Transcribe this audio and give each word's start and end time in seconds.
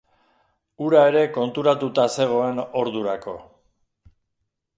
Hura 0.85 1.03
ere 1.09 1.21
konturatuta 1.35 2.07
zegoen 2.15 2.63
ordurako. 2.85 3.37